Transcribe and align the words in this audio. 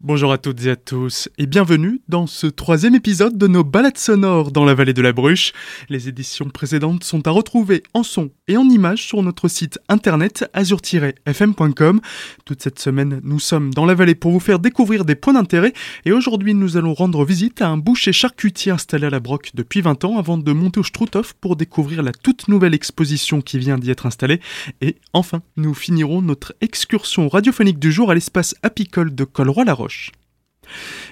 Bonjour 0.00 0.30
à 0.30 0.38
toutes 0.38 0.64
et 0.64 0.70
à 0.70 0.76
tous 0.76 1.28
et 1.38 1.46
bienvenue 1.46 2.00
dans 2.08 2.28
ce 2.28 2.46
troisième 2.46 2.94
épisode 2.94 3.36
de 3.36 3.48
nos 3.48 3.64
balades 3.64 3.98
sonores 3.98 4.52
dans 4.52 4.64
la 4.64 4.72
vallée 4.72 4.92
de 4.92 5.02
la 5.02 5.12
Bruche. 5.12 5.52
Les 5.88 6.08
éditions 6.08 6.48
précédentes 6.50 7.02
sont 7.02 7.26
à 7.26 7.32
retrouver 7.32 7.82
en 7.94 8.04
son 8.04 8.30
et 8.46 8.56
en 8.56 8.62
images 8.68 9.04
sur 9.04 9.24
notre 9.24 9.48
site 9.48 9.80
internet 9.88 10.48
azur-fm.com. 10.52 12.00
Toute 12.44 12.62
cette 12.62 12.78
semaine, 12.78 13.20
nous 13.24 13.40
sommes 13.40 13.74
dans 13.74 13.86
la 13.86 13.96
vallée 13.96 14.14
pour 14.14 14.30
vous 14.30 14.38
faire 14.38 14.60
découvrir 14.60 15.04
des 15.04 15.16
points 15.16 15.32
d'intérêt 15.32 15.72
et 16.04 16.12
aujourd'hui 16.12 16.54
nous 16.54 16.76
allons 16.76 16.94
rendre 16.94 17.24
visite 17.24 17.60
à 17.60 17.66
un 17.66 17.76
boucher 17.76 18.12
charcutier 18.12 18.70
installé 18.70 19.08
à 19.08 19.10
la 19.10 19.18
Broque 19.18 19.50
depuis 19.54 19.80
20 19.80 20.04
ans 20.04 20.16
avant 20.16 20.38
de 20.38 20.52
monter 20.52 20.78
au 20.78 20.84
Struthof 20.84 21.32
pour 21.32 21.56
découvrir 21.56 22.04
la 22.04 22.12
toute 22.12 22.46
nouvelle 22.46 22.72
exposition 22.72 23.40
qui 23.40 23.58
vient 23.58 23.78
d'y 23.78 23.90
être 23.90 24.06
installée. 24.06 24.40
Et 24.80 24.94
enfin, 25.12 25.42
nous 25.56 25.74
finirons 25.74 26.22
notre 26.22 26.54
excursion 26.60 27.28
radiophonique 27.28 27.80
du 27.80 27.90
jour 27.90 28.12
à 28.12 28.14
l'espace 28.14 28.54
apicole 28.62 29.12
de 29.12 29.24
Colroy-la-Roche. 29.24 29.87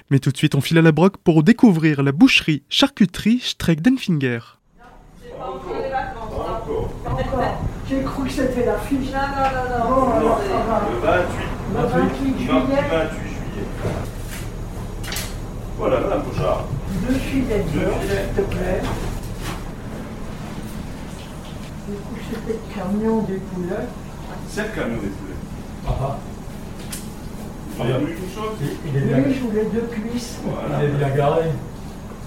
Mais 0.09 0.19
tout 0.19 0.31
de 0.31 0.37
suite, 0.37 0.55
on 0.55 0.61
file 0.61 0.77
à 0.77 0.81
la 0.81 0.91
broque 0.91 1.17
pour 1.17 1.43
découvrir 1.43 2.03
la 2.03 2.11
boucherie 2.11 2.63
charcuterie 2.69 3.39
Streck 3.39 3.81
Denfinger. 3.81 4.39
J'ai 7.89 8.01
cru 8.03 8.23
que 8.25 8.29
c'était 8.31 8.65
la 8.65 8.77
fiche. 8.79 9.09
Non, 9.11 9.21
non, 9.21 9.79
non, 9.79 9.89
Bon, 9.89 10.05
non. 10.05 10.11
alors, 10.17 10.39
ça 10.39 10.57
va. 10.67 10.81
Le 10.91 10.97
28. 10.99 11.37
Le 11.73 11.81
28 11.87 12.37
juillet, 12.37 12.83
28 12.91 13.19
juillet. 13.19 13.67
Voilà, 15.77 15.99
Madame 16.01 16.23
Pochard. 16.23 16.65
deux 17.07 17.13
filets 17.15 17.59
de 17.63 17.79
beurre, 17.79 17.93
s'il 18.01 18.35
te 18.35 18.41
plaît. 18.49 18.81
J'ai 21.87 21.95
cru 21.95 22.15
que 22.15 22.35
c'était 22.35 22.53
le 22.53 22.75
camion 22.75 23.21
des 23.21 23.37
poulets. 23.37 23.87
C'est 24.49 24.63
le 24.63 24.69
camion 24.69 24.95
des 25.01 25.07
poulets. 25.07 25.87
Ah, 25.87 26.17
Voulu 27.77 28.15
quelque 28.15 28.33
chose 28.35 28.55
il, 28.61 28.89
il 28.91 28.97
est 28.97 29.01
bien, 29.05 29.17
Oui, 29.25 29.33
je 29.35 29.39
voulais 29.41 29.65
deux 29.73 29.87
cuisses. 29.91 30.39
Voilà. 30.43 30.83
il 30.83 30.89
est 30.89 30.93
bien 30.97 31.09
garé. 31.15 31.43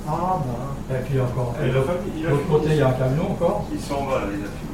Ah 0.09 0.39
ben, 0.89 0.97
Et 0.97 1.03
puis 1.09 1.21
encore. 1.21 1.55
Et 1.63 1.67
il 1.67 1.73
De 1.73 1.77
a 2.27 2.31
l'autre 2.31 2.47
côté, 2.49 2.69
il 2.71 2.77
y 2.77 2.83
a 2.83 2.89
un 2.89 2.93
camion 2.93 3.31
encore. 3.33 3.67
Il 3.73 3.81
s'en 3.81 4.05
va, 4.07 4.21
là, 4.21 4.27
il 4.33 4.45
a 4.45 4.49
fini. 4.49 4.71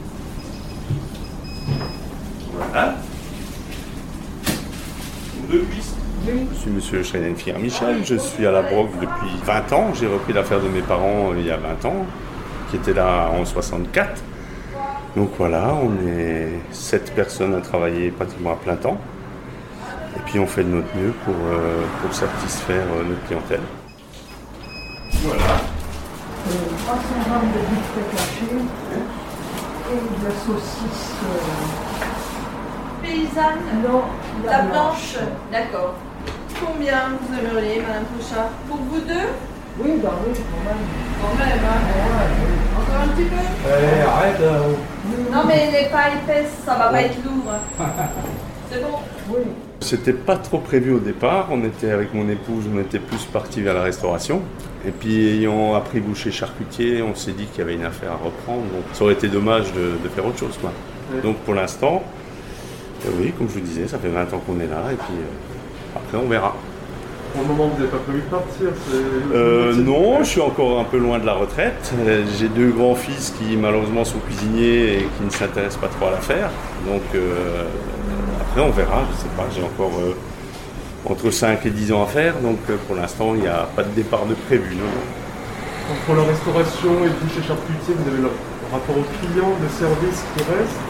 Voilà. 2.56 2.94
Deux 5.50 5.62
cuisses. 5.70 5.94
oui. 6.26 6.46
Je 6.52 6.56
suis 6.58 6.70
monsieur 6.70 7.02
Schreinenfier 7.02 7.52
Michel, 7.54 8.04
je 8.04 8.16
suis 8.16 8.46
à 8.46 8.52
la 8.52 8.62
Broque 8.62 8.90
depuis 9.00 9.30
20 9.44 9.72
ans. 9.72 9.94
J'ai 9.94 10.06
repris 10.06 10.32
l'affaire 10.32 10.60
de 10.60 10.68
mes 10.68 10.82
parents 10.82 11.32
euh, 11.32 11.38
il 11.38 11.46
y 11.46 11.50
a 11.50 11.56
20 11.56 11.84
ans, 11.86 12.06
qui 12.70 12.76
étaient 12.76 12.94
là 12.94 13.30
en 13.30 13.44
64. 13.44 14.22
Donc 15.16 15.30
voilà, 15.38 15.74
on 15.74 15.92
est 16.06 16.48
7 16.72 17.14
personnes 17.14 17.54
à 17.54 17.60
travailler 17.60 18.10
pratiquement 18.10 18.52
à 18.52 18.56
plein 18.56 18.76
temps. 18.76 18.98
Et 20.16 20.20
puis 20.24 20.38
on 20.38 20.46
fait 20.46 20.64
de 20.64 20.68
notre 20.70 20.94
mieux 20.96 21.12
pour, 21.24 21.34
euh, 21.34 21.82
pour 22.02 22.12
satisfaire 22.14 22.84
euh, 22.94 23.04
notre 23.08 23.22
clientèle. 23.26 23.60
Voilà. 25.22 25.42
Euh, 25.42 26.52
300 26.86 27.00
grammes 27.28 27.50
de 27.52 27.60
bifteck 27.68 28.14
haché 28.14 28.48
et 29.92 29.94
de 29.94 30.24
la 30.24 30.30
saucisse. 30.34 31.14
euh, 31.24 33.02
Paysanne 33.02 33.82
non, 33.86 34.02
La 34.46 34.62
blanche 34.62 35.16
D'accord. 35.52 35.94
Combien 36.64 37.00
vous 37.20 37.38
aimeriez, 37.38 37.82
Madame 37.86 38.04
Pouchard 38.04 38.48
Pour 38.68 38.78
vous 38.78 39.00
deux 39.00 39.28
Oui, 39.78 40.00
bah 40.02 40.14
oui, 40.26 40.32
quand 40.34 40.64
même. 40.64 40.82
Quand 41.20 41.36
même, 41.44 41.58
hein 41.62 41.80
Encore 42.80 43.02
un 43.02 43.08
petit 43.08 43.24
peu 43.28 43.42
Eh, 43.66 44.00
arrête. 44.02 44.40
euh, 44.40 44.72
Non, 45.30 45.42
mais 45.46 45.66
elle 45.66 45.72
n'est 45.72 45.90
pas 45.90 46.08
épaisse, 46.08 46.52
ça 46.64 46.74
va 46.76 46.88
pas 46.88 47.02
être 47.02 47.22
lourd. 47.24 47.52
C'est 48.72 48.80
bon 48.82 48.98
Oui. 49.28 49.40
C'était 49.86 50.12
pas 50.12 50.36
trop 50.36 50.58
prévu 50.58 50.92
au 50.92 50.98
départ. 50.98 51.46
On 51.52 51.62
était 51.62 51.92
avec 51.92 52.12
mon 52.12 52.28
épouse, 52.28 52.64
on 52.74 52.80
était 52.80 52.98
plus 52.98 53.24
parti 53.26 53.60
vers 53.60 53.72
la 53.72 53.82
restauration. 53.82 54.42
Et 54.84 54.90
puis 54.90 55.28
ayant 55.28 55.74
appris 55.74 56.00
boucher 56.00 56.32
charcutier, 56.32 57.02
on 57.02 57.14
s'est 57.14 57.30
dit 57.30 57.44
qu'il 57.46 57.60
y 57.60 57.62
avait 57.62 57.74
une 57.74 57.84
affaire 57.84 58.10
à 58.10 58.16
reprendre. 58.16 58.62
Donc 58.62 58.82
ça 58.92 59.04
aurait 59.04 59.12
été 59.12 59.28
dommage 59.28 59.72
de, 59.74 59.92
de 60.02 60.08
faire 60.08 60.26
autre 60.26 60.40
chose. 60.40 60.58
Quoi. 60.60 60.72
Donc 61.22 61.36
pour 61.36 61.54
l'instant, 61.54 62.02
euh, 63.06 63.10
oui, 63.20 63.32
comme 63.38 63.48
je 63.48 63.54
vous 63.54 63.60
disais, 63.60 63.86
ça 63.86 63.98
fait 64.00 64.08
20 64.08 64.32
ans 64.34 64.42
qu'on 64.44 64.58
est 64.58 64.66
là. 64.66 64.90
Et 64.90 64.96
puis 64.96 65.14
euh, 65.14 65.98
après, 65.98 66.18
on 66.18 66.28
verra. 66.28 66.56
Pour 67.36 67.42
le 67.42 67.48
moment, 67.54 67.68
vous 67.68 67.78
n'avez 67.78 67.90
pas 67.90 67.98
prévu 67.98 68.20
de 68.22 68.30
partir 68.34 68.68
c'est- 68.88 69.36
Euh, 69.36 69.74
non, 69.74 70.20
je 70.20 70.28
suis 70.28 70.40
encore 70.40 70.80
un 70.80 70.84
peu 70.84 70.96
loin 70.96 71.18
de 71.18 71.26
la 71.26 71.34
retraite. 71.34 71.92
Euh, 72.06 72.24
J'ai 72.38 72.48
deux 72.48 72.70
grands-fils 72.70 73.34
qui 73.38 73.56
malheureusement 73.56 74.04
sont 74.04 74.18
cuisiniers 74.20 74.94
et 75.00 75.08
qui 75.18 75.24
ne 75.24 75.30
s'intéressent 75.30 75.80
pas 75.80 75.88
trop 75.88 76.06
à 76.08 76.12
l'affaire. 76.12 76.48
Donc 76.86 77.02
euh, 77.14 77.64
après 78.40 78.62
on 78.62 78.70
verra, 78.70 79.02
je 79.12 79.16
sais 79.22 79.34
pas, 79.36 79.44
j'ai 79.54 79.62
encore 79.62 79.92
euh, 80.00 80.14
entre 81.12 81.30
5 81.30 81.66
et 81.66 81.70
10 81.70 81.92
ans 81.92 82.04
à 82.04 82.06
faire. 82.06 82.34
Donc 82.40 82.58
pour 82.86 82.96
l'instant 82.96 83.34
il 83.34 83.42
n'y 83.42 83.48
a 83.48 83.68
pas 83.76 83.82
de 83.82 83.90
départ 83.90 84.24
de 84.24 84.34
prévu. 84.34 84.74
non, 84.76 84.84
non. 84.84 85.92
Entre 85.92 86.18
la 86.18 86.26
restauration 86.32 86.90
et 87.04 87.08
le 87.12 87.14
boucher 87.20 87.46
charcutier, 87.46 87.94
vous 87.94 88.08
avez 88.10 88.22
le 88.22 88.30
rapport 88.72 88.96
au 88.96 89.04
client, 89.20 89.52
le 89.60 89.68
service 89.68 90.24
qui 90.34 90.42
reste, 90.42 90.80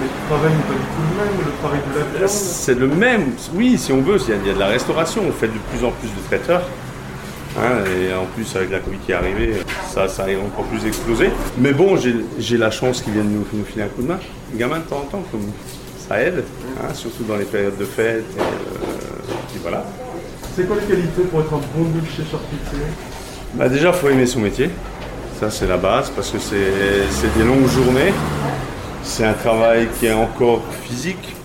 mais 0.00 0.06
le 0.06 0.28
travail 0.28 0.52
n'est 0.52 0.62
pas 0.62 0.74
du 0.74 0.86
tout 0.94 1.04
le 1.10 1.24
même, 1.24 1.46
le 1.46 1.52
travail 1.60 1.80
de 1.80 1.98
la 1.98 2.18
viande. 2.18 2.28
C'est 2.28 2.78
le 2.78 2.86
même, 2.88 3.24
oui, 3.54 3.78
si 3.78 3.92
on 3.92 4.00
veut, 4.02 4.18
il 4.20 4.30
y, 4.30 4.32
a, 4.32 4.36
il 4.36 4.46
y 4.46 4.50
a 4.50 4.54
de 4.54 4.58
la 4.58 4.66
restauration, 4.68 5.22
on 5.28 5.32
fait 5.32 5.48
de 5.48 5.58
plus 5.70 5.84
en 5.84 5.90
plus 5.92 6.08
de 6.08 6.26
traiteurs. 6.26 6.62
Hein, 7.58 7.84
et 7.88 8.12
en 8.14 8.26
plus, 8.26 8.54
avec 8.54 8.70
la 8.70 8.80
Covid 8.80 8.98
qui 8.98 9.12
est 9.12 9.14
arrivée, 9.14 9.54
ça, 9.88 10.08
ça 10.08 10.24
a 10.24 10.26
encore 10.26 10.66
plus 10.66 10.86
explosé. 10.86 11.30
Mais 11.58 11.72
bon, 11.72 11.96
j'ai 11.96 12.58
la 12.58 12.70
chance 12.70 13.00
qu'ils 13.00 13.14
viennent 13.14 13.30
nous, 13.30 13.46
nous 13.50 13.64
filer 13.64 13.84
un 13.84 13.88
coup 13.88 14.02
de 14.02 14.08
main. 14.08 14.18
Les 14.52 14.58
gamins, 14.58 14.78
de 14.78 14.84
temps 14.84 14.98
en 14.98 15.10
temps, 15.10 15.24
comme 15.32 15.46
ça 16.06 16.20
aide, 16.20 16.44
hein, 16.82 16.92
surtout 16.92 17.24
dans 17.24 17.36
les 17.36 17.46
périodes 17.46 17.78
de 17.78 17.86
fête. 17.86 18.24
Et, 18.36 18.40
euh, 18.40 19.32
puis 19.50 19.60
voilà. 19.62 19.84
C'est 20.54 20.66
quoi 20.66 20.76
les 20.80 20.86
qualités 20.86 21.22
pour 21.22 21.40
être 21.40 21.52
un 21.54 21.60
bon 21.74 21.84
boucher 21.84 22.24
charcutier 22.30 22.86
Bah 23.54 23.68
déjà, 23.70 23.88
il 23.88 23.94
faut 23.94 24.08
aimer 24.10 24.26
son 24.26 24.40
métier. 24.40 24.68
Ça, 25.40 25.50
c'est 25.50 25.66
la 25.66 25.76
base, 25.78 26.10
parce 26.10 26.30
que 26.30 26.38
c'est 26.38 27.38
des 27.38 27.44
longues 27.44 27.68
journées. 27.68 28.12
C'est 29.08 29.24
un 29.24 29.34
travail 29.34 29.88
qui 29.98 30.06
est 30.06 30.12
encore 30.12 30.62
physique, 30.82 31.36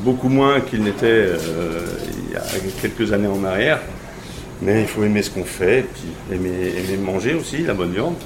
beaucoup 0.00 0.28
moins 0.28 0.60
qu'il 0.60 0.82
n'était 0.82 1.06
euh, 1.06 1.86
il 2.26 2.32
y 2.32 2.36
a 2.36 2.42
quelques 2.82 3.12
années 3.12 3.28
en 3.28 3.42
arrière. 3.44 3.80
Mais 4.60 4.82
il 4.82 4.88
faut 4.88 5.04
aimer 5.04 5.22
ce 5.22 5.30
qu'on 5.30 5.44
fait, 5.44 5.78
et 5.78 5.82
puis 5.82 6.08
aimer, 6.32 6.74
aimer 6.76 6.96
manger 6.98 7.34
aussi, 7.34 7.62
la 7.62 7.72
bonne 7.72 7.92
viande. 7.92 8.16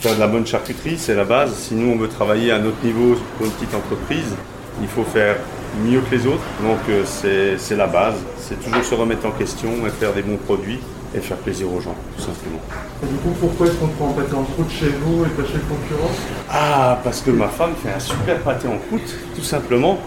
Faire 0.00 0.14
de 0.14 0.20
la 0.20 0.28
bonne 0.28 0.46
charcuterie, 0.46 0.96
c'est 0.96 1.14
la 1.14 1.24
base. 1.24 1.54
Si 1.54 1.74
nous, 1.74 1.92
on 1.92 1.96
veut 1.96 2.08
travailler 2.08 2.52
à 2.52 2.60
notre 2.60 2.82
niveau 2.84 3.16
pour 3.36 3.46
une 3.46 3.52
petite 3.52 3.74
entreprise, 3.74 4.34
il 4.80 4.88
faut 4.88 5.04
faire 5.04 5.36
mieux 5.84 6.00
que 6.00 6.14
les 6.14 6.26
autres. 6.26 6.44
Donc, 6.62 6.78
euh, 6.88 7.02
c'est 7.04 7.58
c'est 7.58 7.76
la 7.76 7.88
base. 7.88 8.16
C'est 8.38 8.62
toujours 8.62 8.84
se 8.84 8.94
remettre 8.94 9.26
en 9.26 9.32
question 9.32 9.70
et 9.86 9.90
faire 9.90 10.14
des 10.14 10.22
bons 10.22 10.38
produits 10.38 10.80
et 11.14 11.20
faire 11.20 11.36
plaisir 11.38 11.72
aux 11.72 11.80
gens, 11.80 11.94
tout 12.16 12.22
simplement. 12.22 12.60
Et 13.02 13.06
Du 13.06 13.14
coup, 13.16 13.34
pourquoi 13.40 13.66
est-ce 13.66 13.76
qu'on 13.76 13.88
prend 13.88 14.08
en 14.08 14.12
pâté 14.12 14.34
en 14.34 14.42
croûte 14.42 14.70
chez 14.70 14.88
vous 15.02 15.24
et 15.24 15.28
pas 15.28 15.46
chez 15.46 15.54
le 15.54 15.60
concurrent? 15.60 16.10
Ah, 16.50 16.98
parce 17.02 17.20
que 17.20 17.30
ma 17.30 17.48
femme 17.48 17.72
fait 17.82 17.92
un 17.92 17.98
super 18.00 18.38
pâté 18.40 18.68
en 18.68 18.78
croûte, 18.78 19.14
tout 19.34 19.42
simplement. 19.42 19.98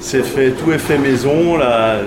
C'est 0.00 0.22
fait, 0.22 0.52
tout 0.52 0.70
est 0.72 0.78
fait 0.78 0.98
maison. 0.98 1.56
Là, 1.56 1.98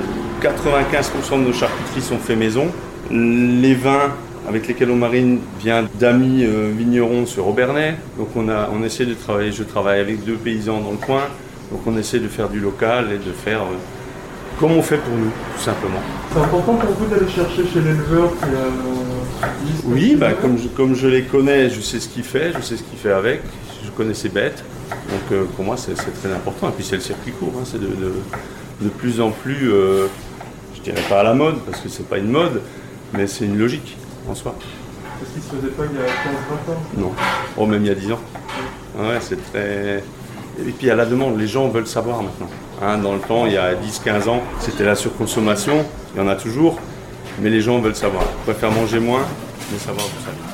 95% 0.42 1.40
de 1.40 1.48
nos 1.48 1.54
charcuteries 1.54 2.02
sont 2.02 2.18
faits 2.18 2.38
maison. 2.38 2.68
Les 3.12 3.74
vins 3.74 4.12
avec 4.48 4.68
lesquels 4.68 4.90
on 4.92 4.96
marine 4.96 5.40
viennent 5.60 5.88
d'amis 5.96 6.46
euh, 6.46 6.72
vignerons 6.76 7.26
sur 7.26 7.48
Aubernais. 7.48 7.96
Donc 8.18 8.30
on, 8.36 8.48
a, 8.48 8.70
on 8.74 8.82
essaie 8.84 9.06
de 9.06 9.14
travailler, 9.14 9.52
je 9.52 9.64
travaille 9.64 10.00
avec 10.00 10.24
deux 10.24 10.36
paysans 10.36 10.80
dans 10.80 10.92
le 10.92 10.98
coin. 10.98 11.24
Donc 11.72 11.82
on 11.86 11.98
essaie 11.98 12.20
de 12.20 12.30
faire 12.30 12.48
du 12.48 12.60
local 12.60 13.08
et 13.12 13.18
de 13.18 13.34
faire 13.34 13.62
euh, 13.64 13.76
comme 14.60 14.72
on 14.72 14.82
fait 14.82 14.98
pour 14.98 15.16
nous, 15.16 15.32
tout 15.56 15.62
simplement. 15.64 16.00
C'est 16.34 16.40
important 16.40 16.74
pour 16.76 16.92
vous 16.92 17.06
d'aller 17.08 17.30
chercher 17.30 17.66
chez 17.68 17.80
l'éleveur 17.80 18.32
qui 18.40 18.46
a... 18.46 19.48
Oui, 19.86 20.16
bah, 20.16 20.34
comme, 20.34 20.58
je, 20.58 20.68
comme 20.70 20.96
je 20.96 21.08
les 21.08 21.24
connais, 21.24 21.70
je 21.70 21.80
sais 21.82 22.00
ce 22.00 22.10
qu'il 22.10 22.24
fait, 22.24 22.54
je 22.58 22.62
sais 22.62 22.78
ce 22.78 22.84
qu'il 22.84 22.98
fait 22.98 23.12
avec, 23.12 23.42
je 23.84 23.90
connais 23.92 24.14
ses 24.16 24.30
bêtes. 24.30 24.64
Donc 25.10 25.32
euh, 25.32 25.46
pour 25.56 25.64
moi, 25.64 25.76
c'est 25.78 25.94
très 25.94 26.34
important. 26.34 26.70
Et 26.70 26.72
puis 26.72 26.84
c'est 26.84 26.96
le 26.96 27.02
circuit 27.02 27.32
court, 27.34 27.54
hein, 27.58 27.64
c'est 27.66 27.80
de, 27.80 27.88
de, 27.88 28.14
de 28.82 28.90
plus 28.90 29.22
en 29.22 29.32
plus, 29.32 29.72
euh, 29.72 30.08
je 30.76 30.82
dirais 30.82 31.04
pas 31.08 31.20
à 31.20 31.24
la 31.24 31.34
mode, 31.34 31.60
parce 31.60 31.82
que 31.82 31.90
c'est 31.90 32.08
pas 32.08 32.18
une 32.18 32.32
mode, 32.32 32.62
mais 33.14 33.28
c'est 33.28 33.46
une 33.46 33.58
logique 33.58 33.96
en 34.30 34.34
soi. 34.36 34.56
Parce 35.20 35.32
qu'il 35.32 35.42
ne 35.42 35.48
se 35.48 35.56
faisait 35.56 35.74
pas 35.74 35.84
il 35.92 35.98
y 35.98 36.02
a 36.02 36.08
15-20 36.08 36.74
ans. 36.74 36.82
Non. 36.98 37.12
Oh, 37.58 37.66
même 37.66 37.84
il 37.84 37.88
y 37.88 37.92
a 37.92 37.96
10 37.96 38.12
ans. 38.14 38.20
Ouais, 38.98 39.18
c'est 39.22 39.38
très. 39.52 40.04
Et 40.60 40.72
puis 40.72 40.90
à 40.90 40.96
la 40.96 41.06
demande, 41.06 41.40
les 41.40 41.48
gens 41.48 41.68
veulent 41.68 41.88
savoir 41.88 42.24
maintenant. 42.24 42.50
Hein, 42.82 42.98
dans 42.98 43.14
le 43.14 43.20
temps, 43.20 43.46
il 43.46 43.54
y 43.54 43.58
a 43.58 43.74
10-15 43.74 44.30
ans, 44.30 44.42
c'était 44.60 44.86
la 44.86 44.96
surconsommation, 44.96 45.86
il 46.16 46.22
y 46.22 46.24
en 46.24 46.28
a 46.28 46.36
toujours, 46.36 46.80
mais 47.40 47.50
les 47.50 47.62
gens 47.62 47.80
veulent 47.80 47.96
savoir. 47.96 48.24
Ils 48.24 48.52
préfèrent 48.52 48.72
manger 48.72 49.00
moins, 49.00 49.26
mais 49.72 49.78
savoir 49.78 50.06
tout 50.06 50.24
ça. 50.24 50.47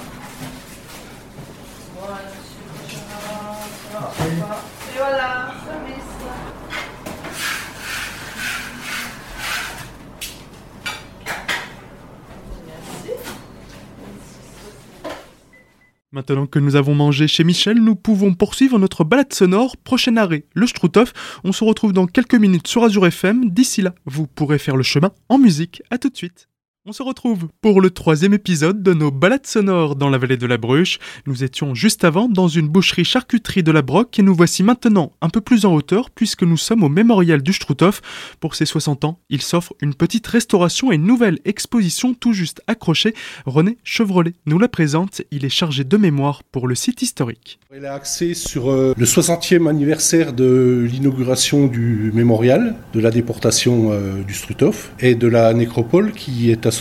Maintenant 16.13 16.45
que 16.45 16.59
nous 16.59 16.75
avons 16.75 16.93
mangé 16.93 17.27
chez 17.27 17.43
Michel, 17.43 17.79
nous 17.79 17.95
pouvons 17.95 18.35
poursuivre 18.35 18.77
notre 18.77 19.03
balade 19.03 19.33
sonore. 19.33 19.77
Prochain 19.77 20.15
arrêt, 20.15 20.45
le 20.53 20.67
Struthof. 20.67 21.11
On 21.43 21.51
se 21.51 21.63
retrouve 21.63 21.91
dans 21.91 22.05
quelques 22.05 22.35
minutes 22.35 22.67
sur 22.67 22.83
Azure 22.83 23.07
FM. 23.07 23.49
D'ici 23.49 23.81
là, 23.81 23.95
vous 24.05 24.27
pourrez 24.27 24.59
faire 24.59 24.75
le 24.75 24.83
chemin 24.83 25.09
en 25.27 25.39
musique. 25.39 25.81
À 25.89 25.97
tout 25.97 26.09
de 26.09 26.15
suite. 26.15 26.49
On 26.85 26.91
se 26.91 27.01
retrouve 27.01 27.47
pour 27.61 27.79
le 27.79 27.91
troisième 27.91 28.33
épisode 28.33 28.83
de 28.83 28.93
nos 28.93 29.09
balades 29.09 29.47
sonores 29.47 29.95
dans 29.95 30.09
la 30.09 30.17
vallée 30.17 30.35
de 30.35 30.45
la 30.45 30.57
Bruche. 30.57 30.99
Nous 31.25 31.45
étions 31.45 31.73
juste 31.73 32.03
avant 32.03 32.27
dans 32.27 32.49
une 32.49 32.67
boucherie 32.67 33.05
charcuterie 33.05 33.63
de 33.63 33.71
la 33.71 33.81
Broque 33.81 34.19
et 34.19 34.21
nous 34.21 34.35
voici 34.35 34.63
maintenant 34.63 35.13
un 35.21 35.29
peu 35.29 35.39
plus 35.39 35.63
en 35.63 35.73
hauteur 35.73 36.09
puisque 36.09 36.43
nous 36.43 36.57
sommes 36.57 36.83
au 36.83 36.89
mémorial 36.89 37.41
du 37.41 37.53
Struthof. 37.53 38.01
Pour 38.41 38.55
ses 38.55 38.65
60 38.65 39.05
ans, 39.05 39.17
il 39.29 39.41
s'offre 39.41 39.73
une 39.81 39.93
petite 39.93 40.27
restauration 40.27 40.91
et 40.91 40.95
une 40.95 41.05
nouvelle 41.05 41.39
exposition 41.45 42.13
tout 42.13 42.33
juste 42.33 42.61
accrochée. 42.67 43.13
René 43.45 43.77
Chevrolet 43.85 44.33
nous 44.45 44.59
la 44.59 44.67
présente. 44.67 45.21
Il 45.31 45.45
est 45.45 45.49
chargé 45.49 45.85
de 45.85 45.95
mémoire 45.95 46.43
pour 46.43 46.67
le 46.67 46.75
site 46.75 47.01
historique. 47.01 47.59
Elle 47.71 47.85
est 47.85 47.87
axée 47.87 48.33
sur 48.33 48.69
euh, 48.69 48.93
le 48.97 49.05
60e 49.05 49.69
anniversaire 49.69 50.33
de 50.33 50.85
l'inauguration 50.91 51.67
du 51.67 52.11
mémorial, 52.13 52.75
de 52.93 52.99
la 52.99 53.09
déportation 53.09 53.93
euh, 53.93 54.21
du 54.21 54.33
Struthof 54.33 54.91
et 54.99 55.15
de 55.15 55.29
la 55.29 55.53
nécropole 55.53 56.11
qui 56.11 56.51
est 56.51 56.72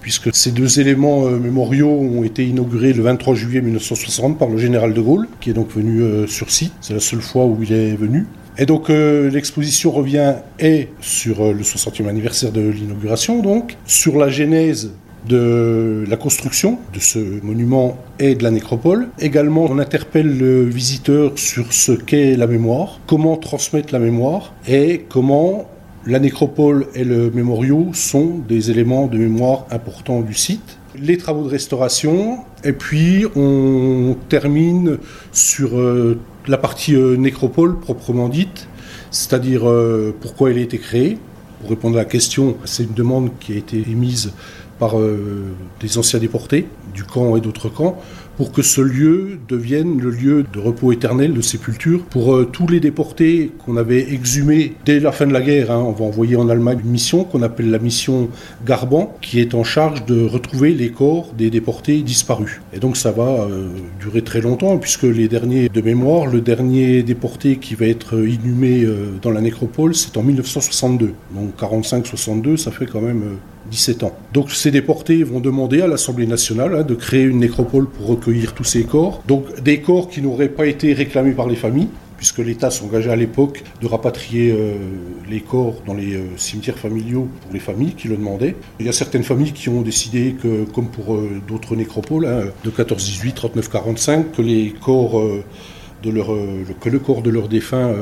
puisque 0.00 0.34
ces 0.34 0.52
deux 0.52 0.80
éléments 0.80 1.26
euh, 1.26 1.38
mémoriaux 1.38 1.90
ont 1.90 2.24
été 2.24 2.46
inaugurés 2.46 2.92
le 2.92 3.02
23 3.02 3.34
juillet 3.34 3.60
1960 3.60 4.38
par 4.38 4.48
le 4.48 4.58
général 4.58 4.94
de 4.94 5.00
Gaulle, 5.00 5.28
qui 5.40 5.50
est 5.50 5.54
donc 5.54 5.70
venu 5.74 6.02
euh, 6.02 6.26
sur 6.26 6.50
site. 6.50 6.72
C'est 6.80 6.94
la 6.94 7.00
seule 7.00 7.22
fois 7.22 7.46
où 7.46 7.58
il 7.62 7.72
est 7.72 7.94
venu. 7.94 8.26
Et 8.58 8.66
donc 8.66 8.90
euh, 8.90 9.30
l'exposition 9.30 9.90
revient 9.90 10.34
et 10.58 10.88
sur 11.00 11.52
le 11.52 11.62
60e 11.62 12.08
anniversaire 12.08 12.52
de 12.52 12.60
l'inauguration, 12.60 13.42
donc 13.42 13.76
sur 13.86 14.18
la 14.18 14.28
genèse 14.28 14.92
de 15.28 16.04
la 16.08 16.16
construction 16.16 16.78
de 16.94 16.98
ce 16.98 17.18
monument 17.44 17.98
et 18.18 18.34
de 18.34 18.42
la 18.42 18.50
nécropole. 18.50 19.08
Également, 19.18 19.66
on 19.68 19.78
interpelle 19.78 20.38
le 20.38 20.64
visiteur 20.64 21.32
sur 21.36 21.72
ce 21.72 21.92
qu'est 21.92 22.36
la 22.36 22.46
mémoire, 22.46 23.00
comment 23.06 23.36
transmettre 23.36 23.92
la 23.92 23.98
mémoire 23.98 24.54
et 24.66 25.04
comment 25.08 25.68
la 26.06 26.18
nécropole 26.18 26.86
et 26.94 27.04
le 27.04 27.30
mémorial 27.30 27.94
sont 27.94 28.40
des 28.48 28.70
éléments 28.70 29.06
de 29.06 29.18
mémoire 29.18 29.66
importants 29.70 30.20
du 30.20 30.34
site. 30.34 30.78
Les 30.98 31.18
travaux 31.18 31.44
de 31.44 31.50
restauration, 31.50 32.38
et 32.64 32.72
puis 32.72 33.26
on 33.36 34.16
termine 34.28 34.98
sur 35.32 35.78
euh, 35.78 36.18
la 36.48 36.58
partie 36.58 36.94
euh, 36.94 37.16
nécropole 37.16 37.78
proprement 37.78 38.28
dite, 38.28 38.68
c'est-à-dire 39.10 39.68
euh, 39.68 40.14
pourquoi 40.20 40.50
elle 40.50 40.58
a 40.58 40.62
été 40.62 40.78
créée. 40.78 41.18
Pour 41.60 41.70
répondre 41.70 41.96
à 41.96 42.00
la 42.00 42.06
question, 42.06 42.56
c'est 42.64 42.84
une 42.84 42.94
demande 42.94 43.30
qui 43.38 43.52
a 43.52 43.56
été 43.56 43.76
émise 43.76 44.32
par 44.80 44.98
euh, 44.98 45.52
des 45.80 45.98
anciens 45.98 46.18
déportés 46.18 46.66
du 46.92 47.04
camp 47.04 47.36
et 47.36 47.40
d'autres 47.40 47.68
camps 47.68 48.00
pour 48.40 48.52
que 48.52 48.62
ce 48.62 48.80
lieu 48.80 49.38
devienne 49.50 50.00
le 50.00 50.08
lieu 50.08 50.46
de 50.50 50.58
repos 50.58 50.92
éternel, 50.92 51.34
de 51.34 51.42
sépulture, 51.42 52.04
pour 52.04 52.34
euh, 52.34 52.48
tous 52.50 52.66
les 52.66 52.80
déportés 52.80 53.52
qu'on 53.58 53.76
avait 53.76 54.14
exhumés 54.14 54.72
dès 54.86 54.98
la 54.98 55.12
fin 55.12 55.26
de 55.26 55.32
la 55.34 55.42
guerre. 55.42 55.70
hein. 55.70 55.84
On 55.86 55.92
va 55.92 56.06
envoyer 56.06 56.36
en 56.36 56.48
Allemagne 56.48 56.78
une 56.82 56.90
mission 56.90 57.24
qu'on 57.24 57.42
appelle 57.42 57.70
la 57.70 57.78
mission 57.78 58.30
Garban, 58.64 59.14
qui 59.20 59.40
est 59.40 59.54
en 59.54 59.62
charge 59.62 60.06
de 60.06 60.24
retrouver 60.24 60.72
les 60.72 60.90
corps 60.90 61.34
des 61.36 61.50
déportés 61.50 62.00
disparus. 62.00 62.62
Et 62.72 62.78
donc 62.78 62.96
ça 62.96 63.10
va 63.10 63.42
euh, 63.42 63.68
durer 64.00 64.22
très 64.22 64.40
longtemps, 64.40 64.78
puisque 64.78 65.02
les 65.02 65.28
derniers 65.28 65.68
de 65.68 65.80
mémoire, 65.82 66.26
le 66.26 66.40
dernier 66.40 67.02
déporté 67.02 67.58
qui 67.58 67.74
va 67.74 67.84
être 67.84 68.14
inhumé 68.26 68.88
dans 69.20 69.32
la 69.32 69.42
nécropole, 69.42 69.94
c'est 69.94 70.16
en 70.16 70.22
1962. 70.22 71.12
Donc 71.34 71.60
45-62, 71.60 72.56
ça 72.56 72.70
fait 72.70 72.86
quand 72.86 73.02
même... 73.02 73.22
euh, 73.70 73.72
17 73.72 74.02
ans. 74.04 74.12
Donc 74.32 74.50
ces 74.50 74.70
déportés 74.70 75.22
vont 75.22 75.40
demander 75.40 75.80
à 75.82 75.86
l'Assemblée 75.86 76.26
nationale 76.26 76.74
hein, 76.74 76.82
de 76.82 76.94
créer 76.94 77.22
une 77.24 77.38
nécropole 77.38 77.86
pour 77.88 78.06
recueillir 78.06 78.54
tous 78.54 78.64
ces 78.64 78.84
corps. 78.84 79.22
Donc 79.26 79.62
des 79.62 79.80
corps 79.80 80.08
qui 80.08 80.20
n'auraient 80.22 80.48
pas 80.48 80.66
été 80.66 80.92
réclamés 80.92 81.32
par 81.32 81.48
les 81.48 81.56
familles, 81.56 81.88
puisque 82.16 82.38
l'État 82.38 82.70
s'engageait 82.70 83.10
à 83.10 83.16
l'époque 83.16 83.62
de 83.80 83.86
rapatrier 83.86 84.52
euh, 84.52 84.74
les 85.30 85.40
corps 85.40 85.76
dans 85.86 85.94
les 85.94 86.14
euh, 86.16 86.24
cimetières 86.36 86.78
familiaux 86.78 87.28
pour 87.42 87.52
les 87.52 87.60
familles 87.60 87.94
qui 87.94 88.08
le 88.08 88.16
demandaient. 88.16 88.56
Il 88.78 88.86
y 88.86 88.88
a 88.88 88.92
certaines 88.92 89.22
familles 89.22 89.52
qui 89.52 89.68
ont 89.70 89.80
décidé 89.80 90.34
que, 90.42 90.64
comme 90.64 90.88
pour 90.88 91.14
euh, 91.14 91.30
d'autres 91.48 91.76
nécropoles, 91.76 92.26
hein, 92.26 92.42
de 92.64 92.70
14-18, 92.70 93.34
39-45, 93.34 94.30
que 94.36 94.42
les 94.42 94.74
corps... 94.80 95.22
de 96.02 96.10
leur, 96.10 96.32
le- 96.32 96.74
que 96.80 96.88
le 96.88 96.98
corps 96.98 97.20
de 97.20 97.28
leurs 97.30 97.48
défunts 97.48 97.92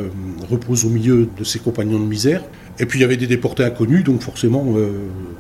repose 0.49 0.85
au 0.85 0.89
milieu 0.89 1.29
de 1.37 1.45
ses 1.45 1.59
compagnons 1.59 1.99
de 1.99 2.05
misère. 2.05 2.43
Et 2.81 2.87
puis 2.87 3.01
il 3.01 3.03
y 3.03 3.05
avait 3.05 3.17
des 3.17 3.27
déportés 3.27 3.65
inconnus, 3.65 4.05
donc 4.05 4.23
forcément 4.23 4.65
euh, 4.77 4.91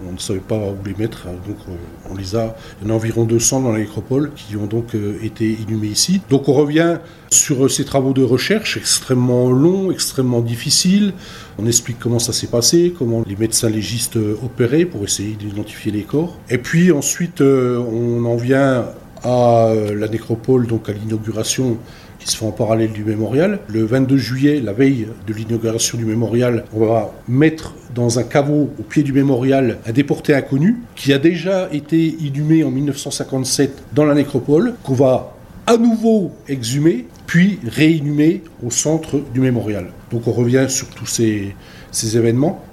on 0.08 0.12
ne 0.12 0.19
savait 0.19 0.40
pas 0.40 0.56
où 0.56 0.85
les 0.85 0.94
mettre. 0.94 1.26
Donc 1.26 1.56
euh, 1.69 1.73
on 2.11 2.17
les 2.17 2.35
a, 2.35 2.56
il 2.81 2.88
y 2.88 2.90
en 2.90 2.94
a 2.94 2.96
environ 2.96 3.25
200 3.25 3.61
dans 3.61 3.73
la 3.73 3.79
nécropole 3.79 4.32
qui 4.35 4.56
ont 4.56 4.67
donc 4.67 4.94
euh, 4.94 5.19
été 5.23 5.49
inhumés 5.49 5.88
ici. 5.88 6.20
Donc 6.31 6.49
on 6.49 6.52
revient 6.52 6.99
sur 7.31 7.70
ces 7.70 7.85
travaux 7.85 8.12
de 8.12 8.25
recherche 8.25 8.76
extrêmement 8.76 9.50
longs, 9.52 9.93
extrêmement 9.93 10.40
difficiles. 10.40 11.12
On 11.58 11.67
explique 11.67 12.00
comment 12.00 12.19
ça 12.19 12.32
s'est 12.32 12.49
passé, 12.49 12.93
comment 12.96 13.23
les 13.25 13.37
médecins 13.37 13.70
légistes 13.70 14.17
opéraient 14.17 14.85
pour 14.85 15.05
essayer 15.05 15.35
d'identifier 15.35 15.93
les 15.93 16.02
corps. 16.02 16.37
Et 16.50 16.58
puis 16.58 16.90
ensuite 16.90 17.40
on 17.40 18.25
en 18.25 18.37
vient 18.37 18.87
à 19.23 19.73
la 19.94 20.08
nécropole, 20.08 20.67
donc 20.67 20.88
à 20.88 20.93
l'inauguration 20.93 21.79
se 22.28 22.36
fait 22.36 22.44
en 22.44 22.52
parallèle 22.52 22.92
du 22.92 23.04
mémorial. 23.04 23.60
Le 23.69 23.84
22 23.84 24.16
juillet, 24.16 24.60
la 24.62 24.72
veille 24.72 25.08
de 25.26 25.32
l'inauguration 25.34 25.98
du 25.98 26.04
mémorial, 26.04 26.64
on 26.75 26.84
va 26.84 27.12
mettre 27.28 27.75
dans 27.94 28.19
un 28.19 28.22
caveau 28.22 28.70
au 28.78 28.82
pied 28.82 29.02
du 29.02 29.12
mémorial 29.12 29.78
un 29.86 29.92
déporté 29.92 30.34
inconnu 30.34 30.76
qui 30.94 31.12
a 31.12 31.19
déjà 31.19 31.69
été 31.72 32.16
inhumé 32.20 32.64
en 32.64 32.70
1957 32.70 33.82
dans 33.94 34.04
la 34.04 34.14
nécropole, 34.14 34.75
qu'on 34.82 34.94
va 34.94 35.34
à 35.66 35.76
nouveau 35.76 36.32
exhumer, 36.48 37.06
puis 37.26 37.58
réinhumer 37.66 38.42
au 38.64 38.70
centre 38.70 39.20
du 39.34 39.40
mémorial. 39.40 39.88
Donc 40.10 40.26
on 40.26 40.32
revient 40.32 40.66
sur 40.69 40.88
tous 40.88 41.06
ces, 41.06 41.54
ces 41.90 42.16
événements. 42.16 42.64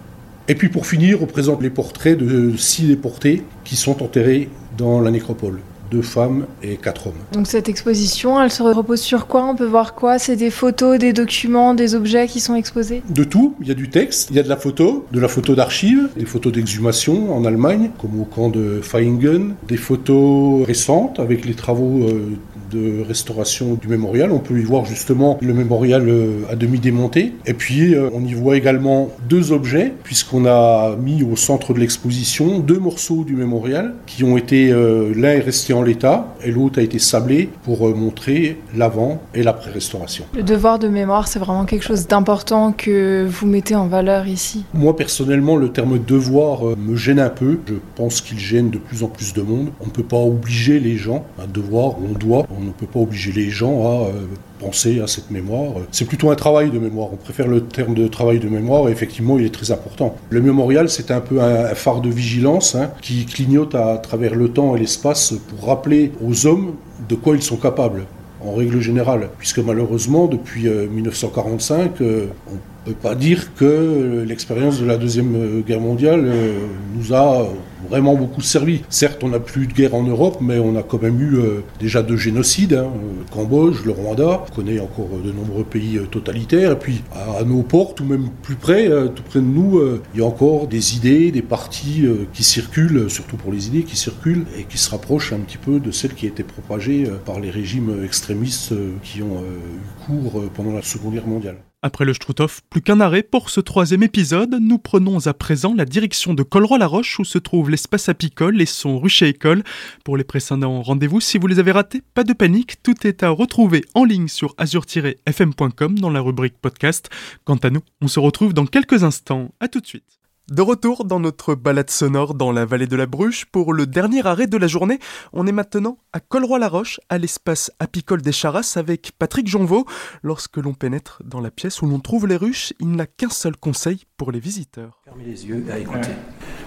Et 0.47 0.55
puis 0.55 0.69
pour 0.69 0.85
finir, 0.85 1.21
on 1.21 1.25
présente 1.25 1.61
les 1.61 1.69
portraits 1.69 2.17
de 2.17 2.55
six 2.55 2.87
déportés 2.87 3.43
qui 3.63 3.75
sont 3.75 4.01
enterrés 4.03 4.49
dans 4.77 5.01
la 5.01 5.11
nécropole. 5.11 5.59
Deux 5.91 6.01
femmes 6.01 6.45
et 6.63 6.77
quatre 6.77 7.07
hommes. 7.07 7.13
Donc 7.31 7.47
cette 7.47 7.69
exposition, 7.69 8.41
elle 8.41 8.51
se 8.51 8.63
repose 8.63 9.01
sur 9.01 9.27
quoi? 9.27 9.45
On 9.45 9.55
peut 9.55 9.65
voir 9.65 9.93
quoi? 9.93 10.19
C'est 10.19 10.35
des 10.35 10.49
photos, 10.49 10.97
des 10.97 11.13
documents, 11.13 11.73
des 11.73 11.95
objets 11.95 12.27
qui 12.27 12.39
sont 12.39 12.55
exposés? 12.55 13.03
De 13.09 13.23
tout, 13.23 13.55
il 13.61 13.67
y 13.67 13.71
a 13.71 13.75
du 13.75 13.89
texte, 13.89 14.29
il 14.31 14.35
y 14.35 14.39
a 14.39 14.43
de 14.43 14.49
la 14.49 14.57
photo, 14.57 15.05
de 15.11 15.19
la 15.19 15.27
photo 15.27 15.55
d'archives, 15.55 16.09
des 16.17 16.25
photos 16.25 16.51
d'exhumation 16.53 17.35
en 17.35 17.45
Allemagne, 17.45 17.91
comme 17.99 18.19
au 18.19 18.25
camp 18.25 18.49
de 18.49 18.79
Feiringen, 18.81 19.55
des 19.67 19.77
photos 19.77 20.65
récentes 20.65 21.19
avec 21.19 21.45
les 21.45 21.53
travaux 21.53 22.07
euh, 22.07 22.31
de 22.75 23.03
restauration 23.03 23.75
du 23.75 23.87
mémorial. 23.87 24.31
On 24.31 24.39
peut 24.39 24.59
y 24.59 24.63
voir 24.63 24.85
justement 24.85 25.37
le 25.41 25.53
mémorial 25.53 26.09
euh, 26.09 26.41
à 26.51 26.55
demi 26.55 26.79
démonté. 26.79 27.33
Et 27.45 27.53
puis 27.53 27.95
euh, 27.95 28.09
on 28.13 28.23
y 28.23 28.33
voit 28.33 28.57
également 28.57 29.09
deux 29.29 29.51
objets, 29.51 29.93
puisqu'on 30.03 30.45
a 30.45 30.95
mis 30.95 31.23
au 31.23 31.35
centre 31.35 31.73
de 31.73 31.79
l'exposition 31.79 32.59
deux 32.59 32.79
morceaux 32.79 33.23
du 33.23 33.35
mémorial 33.35 33.93
qui 34.05 34.23
ont 34.23 34.37
été, 34.37 34.71
euh, 34.71 35.13
l'un 35.15 35.29
est 35.29 35.39
resté 35.39 35.73
en 35.73 35.81
l'état 35.81 36.35
et 36.43 36.51
l'autre 36.51 36.79
a 36.79 36.81
été 36.81 36.99
sablé 36.99 37.49
pour 37.63 37.95
montrer 37.95 38.57
l'avant 38.75 39.21
et 39.33 39.43
l'après-restauration. 39.43 40.25
Le 40.35 40.43
devoir 40.43 40.79
de 40.79 40.87
mémoire, 40.87 41.27
c'est 41.27 41.39
vraiment 41.39 41.65
quelque 41.65 41.83
chose 41.83 42.07
d'important 42.07 42.71
que 42.71 43.25
vous 43.27 43.47
mettez 43.47 43.75
en 43.75 43.87
valeur 43.87 44.27
ici. 44.27 44.65
Moi 44.73 44.95
personnellement, 44.95 45.55
le 45.55 45.69
terme 45.69 45.99
devoir 45.99 46.63
me 46.77 46.95
gêne 46.95 47.19
un 47.19 47.29
peu. 47.29 47.59
Je 47.67 47.75
pense 47.95 48.21
qu'il 48.21 48.39
gêne 48.39 48.69
de 48.69 48.77
plus 48.77 49.03
en 49.03 49.07
plus 49.07 49.33
de 49.33 49.41
monde. 49.41 49.69
On 49.81 49.85
ne 49.85 49.91
peut 49.91 50.03
pas 50.03 50.17
obliger 50.17 50.79
les 50.79 50.97
gens 50.97 51.25
à 51.41 51.47
devoir, 51.47 51.95
on 52.01 52.17
doit, 52.17 52.45
on 52.49 52.64
ne 52.65 52.71
peut 52.71 52.85
pas 52.85 52.99
obliger 52.99 53.31
les 53.31 53.49
gens 53.49 53.85
à 53.85 54.07
euh, 54.07 54.11
penser 54.59 54.99
à 54.99 55.07
cette 55.07 55.31
mémoire. 55.31 55.73
C'est 55.91 56.05
plutôt 56.05 56.31
un 56.31 56.35
travail 56.35 56.71
de 56.71 56.79
mémoire. 56.79 57.09
On 57.11 57.17
préfère 57.17 57.47
le 57.47 57.61
terme 57.61 57.93
de 57.93 58.07
travail 58.07 58.39
de 58.39 58.49
mémoire 58.49 58.89
et 58.89 58.91
effectivement, 58.91 59.37
il 59.37 59.45
est 59.45 59.53
très 59.53 59.71
important. 59.71 60.15
Le 60.29 60.41
mémorial, 60.41 60.89
c'est 60.89 61.11
un 61.11 61.21
peu 61.21 61.41
un, 61.41 61.73
phare 61.75 62.01
de 62.01 62.09
vigilance 62.09 62.75
hein, 62.75 62.91
qui 63.01 63.25
clignote 63.25 63.75
à 63.75 63.97
travers 63.97 64.35
le 64.35 64.49
temps 64.49 64.75
et 64.75 64.79
l'espace 64.79 65.33
pour 65.49 65.67
rappeler 65.67 66.11
aux 66.25 66.45
hommes 66.45 66.75
de 67.07 67.15
quoi 67.15 67.35
ils 67.35 67.41
sont 67.41 67.57
capables 67.57 68.05
en 68.45 68.53
règle 68.53 68.79
générale, 68.79 69.29
puisque 69.37 69.59
malheureusement, 69.59 70.27
depuis 70.27 70.67
euh, 70.67 70.87
1945, 70.87 72.01
euh, 72.01 72.27
on 72.47 72.53
ne 72.89 72.93
peut 72.93 72.99
pas 73.01 73.15
dire 73.15 73.53
que 73.55 73.65
euh, 73.65 74.25
l'expérience 74.25 74.79
de 74.79 74.85
la 74.85 74.97
Deuxième 74.97 75.35
euh, 75.35 75.61
Guerre 75.61 75.81
mondiale 75.81 76.23
euh, 76.25 76.59
nous 76.95 77.13
a 77.13 77.47
vraiment 77.89 78.15
beaucoup 78.15 78.41
servi. 78.41 78.81
Certes, 78.89 79.23
on 79.23 79.29
n'a 79.29 79.39
plus 79.39 79.67
de 79.67 79.73
guerre 79.73 79.95
en 79.95 80.03
Europe, 80.03 80.37
mais 80.41 80.59
on 80.59 80.75
a 80.75 80.83
quand 80.83 81.01
même 81.01 81.19
eu 81.21 81.35
euh, 81.37 81.63
déjà 81.79 82.03
deux 82.03 82.17
génocides, 82.17 82.73
hein, 82.73 82.87
euh, 82.95 83.23
Cambodge, 83.31 83.85
le 83.85 83.91
Rwanda, 83.91 84.43
on 84.49 84.55
connaît 84.55 84.79
encore 84.79 85.09
euh, 85.13 85.25
de 85.25 85.31
nombreux 85.31 85.63
pays 85.63 85.99
totalitaires, 86.11 86.73
et 86.73 86.79
puis 86.79 87.03
à, 87.13 87.39
à 87.39 87.43
nos 87.43 87.63
portes, 87.63 88.01
ou 88.01 88.05
même 88.05 88.29
plus 88.41 88.55
près, 88.55 88.89
tout 89.15 89.23
près 89.23 89.39
de 89.39 89.45
nous, 89.45 89.81
il 90.13 90.19
y 90.19 90.23
a 90.23 90.25
encore 90.25 90.67
des 90.67 90.95
idées, 90.95 91.31
des 91.31 91.41
partis 91.41 92.05
qui 92.33 92.43
circulent, 92.43 93.09
surtout 93.09 93.37
pour 93.37 93.51
les 93.51 93.67
idées 93.67 93.83
qui 93.83 93.95
circulent, 93.95 94.45
et 94.57 94.63
qui 94.63 94.77
se 94.77 94.89
rapprochent 94.89 95.33
un 95.33 95.39
petit 95.39 95.57
peu 95.57 95.79
de 95.79 95.91
celles 95.91 96.13
qui 96.13 96.27
étaient 96.27 96.43
propagées 96.43 97.05
par 97.25 97.39
les 97.39 97.49
régimes 97.49 98.03
extrémistes 98.03 98.73
qui 99.03 99.21
ont 99.21 99.41
eu 99.41 100.05
cours 100.05 100.43
pendant 100.53 100.73
la 100.73 100.81
Seconde 100.81 101.13
Guerre 101.13 101.27
mondiale. 101.27 101.64
Après 101.85 102.03
le 102.03 102.15
Struthof, 102.15 102.61
plus 102.71 102.81
qu'un 102.81 102.99
arrêt 102.99 103.21
pour 103.21 103.51
ce 103.51 103.61
troisième 103.61 104.01
épisode. 104.01 104.57
Nous 104.59 104.79
prenons 104.79 105.27
à 105.27 105.35
présent 105.35 105.75
la 105.75 105.85
direction 105.85 106.33
de 106.33 106.41
Colroy-la-Roche 106.41 107.19
où 107.19 107.23
se 107.23 107.37
trouve 107.37 107.69
l'espace 107.69 108.09
apicole 108.09 108.59
et 108.59 108.65
son 108.65 108.97
rucher 108.97 109.27
école. 109.27 109.61
Pour 110.03 110.17
les 110.17 110.23
précédents 110.23 110.81
rendez-vous, 110.81 111.21
si 111.21 111.37
vous 111.37 111.45
les 111.45 111.59
avez 111.59 111.71
ratés, 111.71 112.01
pas 112.15 112.23
de 112.23 112.33
panique, 112.33 112.81
tout 112.81 113.05
est 113.05 113.21
à 113.21 113.29
retrouver 113.29 113.85
en 113.93 114.03
ligne 114.03 114.29
sur 114.29 114.55
azur-fm.com 114.57 115.99
dans 115.99 116.09
la 116.09 116.21
rubrique 116.21 116.57
podcast. 116.59 117.11
Quant 117.43 117.57
à 117.57 117.69
nous, 117.69 117.81
on 118.01 118.07
se 118.07 118.19
retrouve 118.19 118.55
dans 118.55 118.65
quelques 118.65 119.03
instants. 119.03 119.53
À 119.59 119.67
tout 119.67 119.79
de 119.79 119.85
suite. 119.85 120.24
De 120.51 120.61
retour 120.61 121.05
dans 121.05 121.19
notre 121.19 121.55
balade 121.55 121.89
sonore 121.89 122.35
dans 122.35 122.51
la 122.51 122.65
vallée 122.65 122.85
de 122.85 122.95
la 122.95 123.07
Bruche 123.07 123.45
pour 123.45 123.73
le 123.73 123.87
dernier 123.87 124.27
arrêt 124.27 124.45
de 124.45 124.57
la 124.57 124.67
journée. 124.67 124.99
On 125.33 125.47
est 125.47 125.51
maintenant 125.51 125.97
à 126.13 126.19
Colroy-la-Roche, 126.19 126.99
à 127.09 127.17
l'espace 127.17 127.71
apicole 127.79 128.21
des 128.21 128.31
Charras 128.31 128.73
avec 128.75 129.13
Patrick 129.17 129.47
Jonvaux. 129.47 129.85
Lorsque 130.21 130.57
l'on 130.57 130.75
pénètre 130.75 131.23
dans 131.25 131.39
la 131.39 131.49
pièce 131.49 131.81
où 131.81 131.87
l'on 131.87 131.99
trouve 131.99 132.27
les 132.27 132.35
ruches, 132.35 132.73
il 132.79 132.91
n'a 132.91 133.07
qu'un 133.07 133.31
seul 133.31 133.57
conseil 133.57 134.03
pour 134.17 134.31
les 134.31 134.39
visiteurs. 134.39 135.01
Fermez 135.03 135.23
les 135.25 135.47
yeux 135.47 135.65
à 135.71 135.79
écouter. 135.79 136.11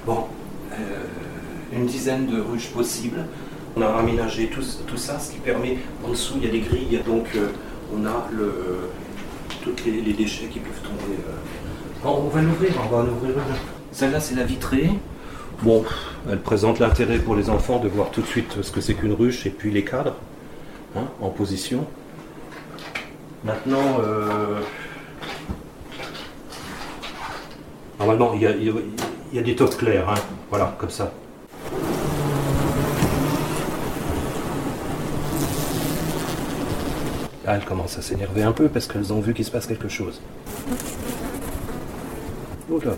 Bon, 0.05 0.25
euh, 0.73 1.05
une 1.73 1.87
dizaine 1.87 2.27
de 2.27 2.41
ruches 2.41 2.71
possibles. 2.71 3.27
On 3.77 3.83
a 3.83 3.87
aménagé 3.87 4.51
tout, 4.51 4.97
ça, 4.97 5.21
ce 5.21 5.31
qui 5.31 5.39
permet, 5.39 5.79
en 6.05 6.09
dessous 6.09 6.35
il 6.39 6.45
y 6.45 6.49
a 6.49 6.51
des 6.51 6.63
grilles, 6.63 7.01
donc 7.07 7.29
euh, 7.37 7.51
on 7.95 8.05
a 8.05 8.29
tous 9.63 9.85
les, 9.87 10.01
les 10.01 10.15
déchets 10.15 10.49
qui 10.49 10.59
peuvent 10.59 10.83
tomber. 10.83 11.15
On 12.05 12.29
va 12.29 12.41
l'ouvrir, 12.43 12.71
on 12.85 12.97
va 12.97 13.03
l'ouvrir. 13.03 13.35
Celle-là 13.93 14.21
c'est 14.21 14.35
la 14.35 14.45
vitrée. 14.45 14.91
Bon, 15.63 15.85
elle 16.31 16.39
présente 16.41 16.79
l'intérêt 16.79 17.19
pour 17.19 17.35
les 17.35 17.51
enfants 17.51 17.79
de 17.81 17.89
voir 17.89 18.11
tout 18.11 18.21
de 18.21 18.27
suite 18.27 18.63
ce 18.63 18.71
que 18.71 18.81
c'est 18.81 18.95
qu'une 18.95 19.13
ruche 19.13 19.45
et 19.47 19.51
puis 19.51 19.71
les 19.73 19.85
cadres 19.85 20.15
hein, 20.97 21.05
en 21.21 21.31
position. 21.31 21.85
Maintenant, 23.45 23.99
euh, 24.01 24.61
normalement 27.99 28.33
il 28.35 28.43
y 28.43 28.47
a, 28.47 28.53
y 29.33 29.39
a- 29.39 29.43
des 29.43 29.57
tops 29.57 29.77
clairs, 29.77 30.09
hein, 30.09 30.15
voilà, 30.51 30.75
comme 30.79 30.91
ça. 30.91 31.13
Là, 37.45 37.55
elles 37.55 37.65
commencent 37.65 37.99
à 37.99 38.03
s'énerver 38.03 38.43
un 38.43 38.53
peu 38.53 38.69
parce 38.69 38.87
qu'elles 38.87 39.13
ont 39.13 39.21
vu 39.21 39.33
qu'il 39.33 39.45
se 39.45 39.51
passe 39.51 39.67
quelque 39.67 39.89
chose. 39.89 40.21
Oh 42.79 42.85
là. 42.85 42.93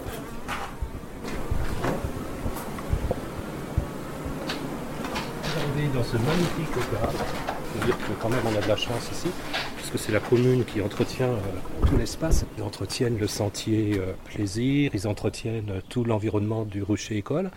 Regardez 5.56 5.88
dans 5.94 6.04
ce 6.04 6.16
magnifique 6.18 6.76
opéra. 6.76 7.10
Je 7.12 7.80
veux 7.80 7.86
dire 7.86 7.96
que 7.96 8.12
quand 8.20 8.28
même 8.28 8.42
on 8.44 8.58
a 8.58 8.60
de 8.60 8.68
la 8.68 8.76
chance 8.76 9.08
ici, 9.10 9.28
puisque 9.76 9.98
c'est 9.98 10.12
la 10.12 10.20
commune 10.20 10.66
qui 10.66 10.82
entretient 10.82 11.28
euh, 11.28 11.86
tout 11.86 11.96
l'espace. 11.96 12.44
Ils 12.58 12.62
entretiennent 12.62 13.18
le 13.18 13.26
sentier 13.26 13.98
euh, 13.98 14.12
plaisir, 14.24 14.90
ils 14.92 15.08
entretiennent 15.08 15.80
tout 15.88 16.04
l'environnement 16.04 16.66
du 16.66 16.82
rucher 16.82 17.16
école, 17.16 17.50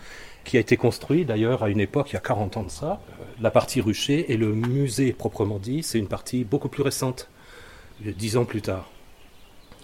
qui 0.44 0.56
a 0.56 0.60
été 0.60 0.78
construit 0.78 1.26
d'ailleurs 1.26 1.62
à 1.62 1.68
une 1.68 1.80
époque, 1.80 2.12
il 2.12 2.14
y 2.14 2.16
a 2.16 2.20
40 2.20 2.56
ans 2.56 2.62
de 2.62 2.70
ça. 2.70 3.02
Euh, 3.20 3.24
la 3.42 3.50
partie 3.50 3.82
rucher 3.82 4.32
et 4.32 4.38
le 4.38 4.54
musée 4.54 5.12
proprement 5.12 5.58
dit, 5.58 5.82
c'est 5.82 5.98
une 5.98 6.08
partie 6.08 6.44
beaucoup 6.44 6.70
plus 6.70 6.82
récente, 6.82 7.28
10 8.00 8.38
ans 8.38 8.46
plus 8.46 8.62
tard. 8.62 8.93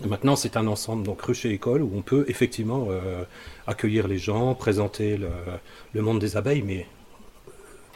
Maintenant, 0.06 0.34
c'est 0.34 0.56
un 0.56 0.66
ensemble, 0.66 1.02
donc 1.02 1.20
rucher 1.20 1.50
école, 1.50 1.82
où 1.82 1.90
on 1.94 2.02
peut 2.02 2.24
effectivement 2.28 2.86
euh, 2.90 3.24
accueillir 3.66 4.08
les 4.08 4.18
gens, 4.18 4.54
présenter 4.54 5.18
le, 5.94 6.02
monde 6.02 6.18
des 6.18 6.36
abeilles, 6.36 6.62
mais 6.62 6.86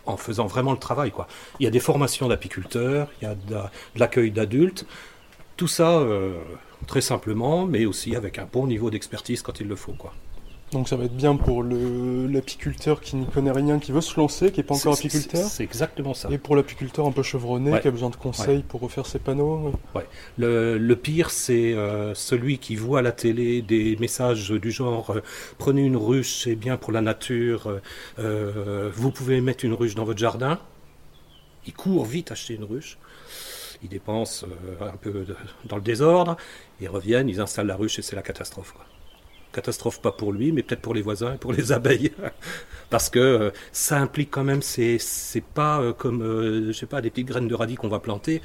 en 0.04 0.18
faisant 0.18 0.46
vraiment 0.46 0.72
le 0.72 0.78
travail. 0.78 1.10
Quoi. 1.10 1.26
Il 1.60 1.64
y 1.64 1.66
a 1.66 1.70
des 1.70 1.80
formations 1.80 2.28
d'apiculteurs, 2.28 3.08
il 3.20 3.24
y 3.24 3.28
a 3.28 3.34
de 3.34 3.56
l'accueil 3.96 4.30
d'adultes, 4.30 4.86
tout 5.56 5.68
ça 5.68 5.98
euh, 5.98 6.36
très 6.86 7.00
simplement, 7.00 7.64
mais 7.64 7.86
aussi 7.86 8.14
avec 8.14 8.38
un 8.38 8.46
bon 8.52 8.66
niveau 8.66 8.90
d'expertise 8.90 9.40
quand 9.40 9.60
il 9.60 9.68
le 9.68 9.76
faut. 9.76 9.94
Quoi. 9.94 10.12
Donc 10.74 10.88
ça 10.88 10.96
va 10.96 11.04
être 11.04 11.16
bien 11.16 11.36
pour 11.36 11.62
l'apiculteur 11.62 13.00
qui 13.00 13.14
n'y 13.16 13.26
connaît 13.26 13.52
rien, 13.52 13.78
qui 13.78 13.92
veut 13.92 14.00
se 14.00 14.18
lancer, 14.18 14.50
qui 14.50 14.58
n'est 14.58 14.64
pas 14.64 14.74
encore 14.74 14.94
apiculteur. 14.94 15.46
C'est 15.48 15.62
exactement 15.62 16.14
ça. 16.14 16.28
Et 16.30 16.36
pour 16.38 16.56
l'apiculteur 16.56 17.06
un 17.06 17.12
peu 17.12 17.22
chevronné, 17.22 17.70
Ouais. 17.72 17.80
qui 17.80 17.88
a 17.88 17.90
besoin 17.92 18.10
de 18.10 18.16
conseils 18.16 18.62
pour 18.62 18.80
refaire 18.80 19.06
ses 19.06 19.20
panneaux. 19.20 19.72
Le, 20.36 20.76
le 20.76 20.96
pire, 20.96 21.30
c'est 21.30 21.72
euh, 21.74 22.12
celui 22.14 22.58
qui 22.58 22.74
voit 22.76 22.98
à 22.98 23.02
la 23.02 23.12
télé 23.12 23.62
des 23.62 23.96
messages 24.00 24.50
du 24.50 24.70
genre 24.72 25.10
euh, 25.10 25.22
prenez 25.58 25.82
une 25.82 25.96
ruche, 25.96 26.42
c'est 26.42 26.56
bien 26.56 26.76
pour 26.76 26.92
la 26.92 27.00
nature, 27.00 27.80
euh, 28.18 28.90
vous 28.94 29.10
pouvez 29.12 29.40
mettre 29.40 29.64
une 29.64 29.74
ruche 29.74 29.94
dans 29.94 30.04
votre 30.04 30.18
jardin. 30.18 30.58
Il 31.66 31.72
court 31.72 32.04
vite 32.04 32.32
acheter 32.32 32.54
une 32.54 32.64
ruche. 32.64 32.98
Ils 33.82 33.88
dépensent 33.88 34.44
un 34.80 34.96
peu 34.96 35.24
dans 35.66 35.76
le 35.76 35.82
désordre. 35.82 36.36
Ils 36.80 36.88
reviennent, 36.88 37.28
ils 37.28 37.40
installent 37.40 37.66
la 37.68 37.76
ruche 37.76 37.98
et 37.98 38.02
c'est 38.02 38.16
la 38.16 38.22
catastrophe. 38.22 38.72
quoi. 38.72 38.84
Catastrophe 39.54 40.00
pas 40.00 40.12
pour 40.12 40.32
lui, 40.32 40.52
mais 40.52 40.62
peut-être 40.62 40.82
pour 40.82 40.94
les 40.94 41.02
voisins 41.02 41.34
et 41.34 41.38
pour 41.38 41.52
les 41.52 41.72
abeilles. 41.78 42.12
Parce 42.90 43.08
que 43.08 43.18
euh, 43.18 43.50
ça 43.72 43.98
implique 43.98 44.30
quand 44.30 44.44
même, 44.44 44.62
c'est 44.62 44.98
pas 45.54 45.80
euh, 45.80 45.92
comme, 45.92 46.22
euh, 46.22 46.66
je 46.68 46.72
sais 46.72 46.86
pas, 46.86 47.00
des 47.00 47.10
petites 47.10 47.28
graines 47.28 47.48
de 47.48 47.54
radis 47.54 47.76
qu'on 47.76 47.88
va 47.88 48.00
planter. 48.00 48.42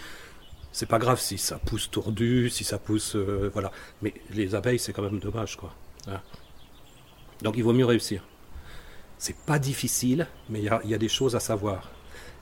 C'est 0.71 0.85
pas 0.85 0.99
grave 0.99 1.19
si 1.19 1.37
ça 1.37 1.57
pousse 1.57 1.89
tordu, 1.89 2.49
si 2.49 2.63
ça 2.63 2.77
pousse, 2.77 3.15
voilà. 3.15 3.71
Mais 4.01 4.13
les 4.31 4.53
abeilles, 4.53 4.79
c'est 4.79 4.93
quand 4.93 5.01
même 5.01 5.19
dommage, 5.19 5.57
quoi. 5.57 5.73
Hein. 6.07 6.21
Donc 7.41 7.57
il 7.57 7.63
vaut 7.63 7.73
mieux 7.73 7.85
réussir. 7.85 8.23
C'est 9.17 9.35
pas 9.35 9.59
difficile, 9.59 10.27
mais 10.49 10.59
il 10.61 10.89
y 10.89 10.93
a, 10.93 10.97
des 10.97 11.09
choses 11.09 11.35
à 11.35 11.39
savoir. 11.39 11.89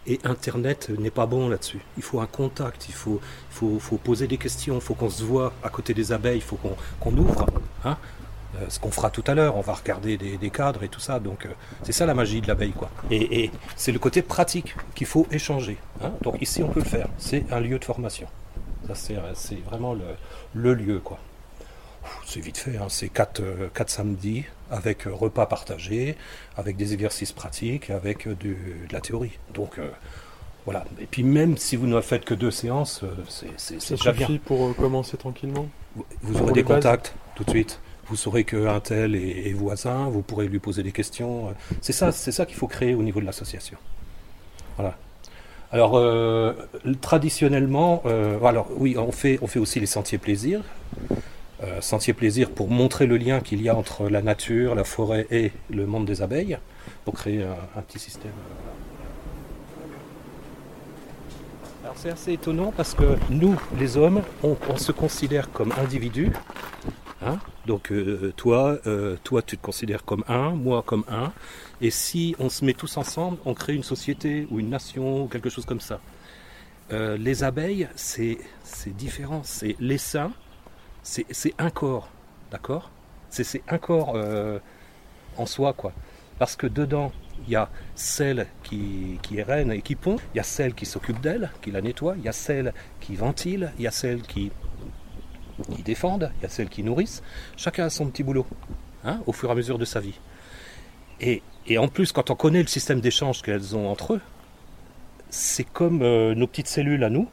Et 0.06 0.20
Internet 0.24 0.90
n'est 0.90 1.10
pas 1.12 1.26
bon 1.26 1.50
là-dessus. 1.50 1.80
Il 1.98 2.04
faut 2.04 2.20
un 2.20 2.28
contact, 2.28 2.88
il 2.90 2.94
faut, 2.94 3.20
poser 4.04 4.28
des 4.28 4.38
questions, 4.38 4.76
il 4.76 4.82
faut 4.82 4.94
qu'on 4.94 5.10
se 5.10 5.24
voit 5.24 5.54
à 5.64 5.70
côté 5.70 5.94
des 5.94 6.12
abeilles, 6.12 6.38
il 6.38 6.44
faut 6.44 6.60
qu'on 7.00 7.18
ouvre. 7.18 7.46
Hein 7.84 7.98
ce 8.70 8.80
qu'on 8.80 8.92
fera 8.92 9.10
tout 9.10 9.24
à 9.28 9.34
l'heure, 9.36 9.56
on 9.58 9.62
va 9.62 9.74
regarder 9.74 10.18
des, 10.18 10.38
des 10.38 10.50
cadres 10.50 10.84
et 10.84 10.90
tout 10.90 11.00
ça. 11.00 11.20
Donc 11.20 11.46
euh, 11.46 11.50
c'est 11.84 11.92
ça 11.92 12.06
la 12.06 12.14
magie 12.14 12.42
de 12.42 12.48
l'abeille, 12.48 12.72
quoi. 12.74 12.90
Et, 13.12 13.44
et 13.44 13.52
c'est 13.76 13.92
le 13.92 14.00
côté 14.00 14.22
pratique 14.22 14.76
qu'il 14.96 15.08
faut 15.08 15.28
échanger. 15.32 15.78
hein. 16.04 16.12
Donc 16.22 16.42
ici, 16.42 16.64
on 16.64 16.70
peut 16.70 16.80
le 16.82 16.86
faire. 16.86 17.08
C'est 17.18 17.46
un 17.52 17.60
lieu 17.60 17.80
de 17.80 17.86
formation. 17.86 18.28
Ça, 18.88 18.96
c'est 18.96 19.16
euh, 19.18 19.58
vraiment 19.66 19.94
le, 19.94 20.04
le 20.54 20.74
lieu, 20.74 21.00
quoi. 21.00 21.18
C'est 22.26 22.40
vite 22.40 22.58
fait, 22.58 22.78
hein. 22.78 22.88
c'est 22.90 23.10
quatre, 23.10 23.42
euh, 23.42 23.68
quatre 23.74 23.90
samedis 23.90 24.46
avec 24.72 25.08
euh, 25.08 25.14
repas 25.14 25.46
partagés, 25.46 26.16
avec 26.56 26.78
des 26.78 26.94
exercices 26.94 27.34
pratiques, 27.34 27.90
avec 27.90 28.28
euh, 28.28 28.34
du- 28.36 28.56
de 28.88 28.94
la 28.94 29.02
théorie. 29.02 29.38
Donc 29.54 29.78
euh, 29.78 29.90
voilà. 30.64 30.86
Et 31.02 31.06
puis 31.06 31.24
même 31.24 31.58
si 31.58 31.76
vous 31.76 31.86
ne 31.88 32.00
faites 32.00 32.24
que 32.24 32.34
deux 32.34 32.52
séances, 32.52 33.02
euh, 33.04 33.10
c'est 33.58 33.90
déjà 33.90 34.14
bien. 34.14 34.26
suffit 34.28 34.40
pour 34.40 34.68
euh, 34.68 34.74
commencer 34.74 35.18
tranquillement. 35.18 35.68
Vous- 36.22 36.42
aurez 36.42 36.54
des 36.54 36.64
bases. 36.64 36.76
contacts 36.78 37.14
tout 37.36 37.44
de 37.44 37.50
suite. 37.50 37.80
Vous 38.10 38.16
saurez 38.16 38.46
qu'un 38.46 38.80
tel 38.80 39.16
est, 39.16 39.52
voisin, 39.54 40.10
vous 40.10 40.22
pourrez 40.22 40.48
lui 40.48 40.60
poser 40.60 40.82
des 40.82 40.94
questions. 40.94 41.54
C'est 41.82 41.94
ça, 41.94 42.12
c'est 42.12 42.32
ça 42.32 42.46
qu'il 42.46 42.56
faut 42.56 42.68
créer 42.68 42.96
au 42.96 43.04
niveau 43.04 43.20
de 43.20 43.26
l'association. 43.26 43.78
Voilà. 44.78 44.96
Alors, 45.74 45.98
euh, 45.98 46.54
traditionnellement, 47.02 48.02
euh, 48.06 48.42
alors 48.44 48.68
oui, 48.78 48.96
on 48.98 49.12
fait, 49.12 49.40
on 49.42 49.48
fait 49.48 49.60
aussi 49.60 49.82
les 49.82 49.86
sentiers 49.86 50.18
plaisir. 50.18 50.62
Euh, 51.64 51.82
sentiers 51.82 52.14
plaisir 52.14 52.52
pour 52.52 52.70
montrer 52.70 53.08
le 53.08 53.18
lien 53.18 53.42
qu'il 53.42 53.62
y 53.62 53.68
a 53.68 53.76
entre 53.76 54.08
la 54.10 54.22
nature, 54.22 54.76
la 54.76 54.86
forêt 54.86 55.28
et 55.30 55.52
le 55.70 55.86
monde 55.86 56.06
des 56.06 56.22
abeilles, 56.22 56.58
pour 57.04 57.16
créer 57.16 57.44
un, 57.44 57.82
petit 57.82 58.00
système. 58.00 58.32
Alors 61.84 61.96
c'est 61.98 62.12
assez 62.12 62.34
étonnant 62.34 62.72
parce 62.76 62.94
que 62.94 63.18
nous, 63.30 63.60
les 63.78 63.98
hommes, 63.98 64.22
on 64.44 64.78
se 64.78 64.92
considère 64.92 65.52
comme 65.52 65.74
individus. 65.78 66.32
Hein. 67.22 67.40
Donc 67.66 67.92
euh, 67.92 68.34
toi, 68.36 68.80
euh, 68.88 69.18
toi 69.24 69.42
tu 69.42 69.58
te 69.58 69.62
considères 69.62 70.04
comme 70.06 70.24
un, 70.28 70.52
moi 70.52 70.84
comme 70.86 71.04
un. 71.10 71.32
Et 71.82 71.92
si 71.92 72.36
on 72.40 72.50
se 72.50 72.66
met 72.66 72.74
tous 72.74 72.98
ensemble, 72.98 73.38
on 73.46 73.54
crée 73.54 73.76
une 73.76 73.84
société 73.84 74.48
ou 74.50 74.60
une 74.60 74.70
nation 74.70 75.24
ou 75.24 75.28
quelque 75.28 75.50
chose 75.50 75.66
comme 75.66 75.82
ça. 75.82 76.00
Euh, 76.92 77.18
les 77.18 77.44
abeilles, 77.44 77.90
c'est 77.96 78.38
différent. 78.98 79.42
C'est 79.44 79.76
l'essaim, 79.80 80.32
c'est 81.04 81.54
un 81.58 81.70
corps, 81.70 82.10
d'accord 82.52 82.92
C'est 83.30 83.62
un 83.68 83.78
corps 83.78 84.18
en 85.38 85.46
soi, 85.46 85.74
quoi. 85.74 85.94
Parce 86.40 86.56
que 86.56 86.68
dedans, 86.68 87.12
il 87.46 87.52
y 87.52 87.56
a 87.56 87.70
celle 87.96 88.48
qui, 88.64 89.20
qui 89.22 89.38
est 89.38 89.44
reine 89.44 89.72
et 89.72 89.82
qui 89.82 89.96
pond, 89.96 90.18
il 90.34 90.38
y 90.38 90.40
a 90.40 90.44
celle 90.44 90.74
qui 90.74 90.86
s'occupe 90.86 91.20
d'elle, 91.20 91.52
qui 91.62 91.72
la 91.72 91.82
nettoie, 91.82 92.16
il 92.18 92.24
y 92.24 92.30
a 92.30 92.34
celle 92.34 92.74
qui 93.00 93.16
ventile, 93.16 93.72
il 93.78 93.84
y 93.84 93.88
a 93.88 93.92
celle 93.92 94.22
qui, 94.22 94.52
qui 95.76 95.84
défendent, 95.84 96.32
il 96.40 96.44
y 96.44 96.46
a 96.46 96.50
celles 96.50 96.70
qui 96.70 96.84
nourrissent. 96.84 97.24
Chacun 97.56 97.86
a 97.86 97.90
son 97.90 98.08
petit 98.08 98.24
boulot, 98.24 98.46
hein, 99.04 99.22
au 99.26 99.34
fur 99.34 99.50
et 99.50 99.52
à 99.52 99.56
mesure 99.56 99.78
de 99.78 99.86
sa 99.86 100.00
vie. 100.00 100.20
Et, 101.20 101.42
et 101.66 101.78
en 101.78 101.88
plus, 101.88 102.12
quand 102.12 102.30
on 102.30 102.36
connaît 102.36 102.62
le 102.62 102.68
système 102.68 103.02
d'échange 103.02 103.42
qu'elles 103.42 103.76
ont 103.76 103.90
entre 103.90 104.14
eux, 104.16 104.22
c'est 105.30 105.64
comme 105.66 106.02
euh, 106.04 106.36
nos 106.36 106.48
petites 106.48 106.68
cellules 106.68 107.04
à 107.04 107.10
nous. 107.10 107.28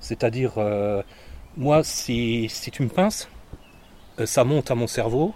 C'est-à-dire, 0.00 0.52
euh, 0.58 1.02
moi, 1.56 1.82
si, 1.84 2.48
si 2.48 2.70
tu 2.70 2.82
me 2.82 2.88
pinces, 2.88 3.28
euh, 4.20 4.26
ça 4.26 4.44
monte 4.44 4.70
à 4.70 4.74
mon 4.74 4.86
cerveau, 4.86 5.34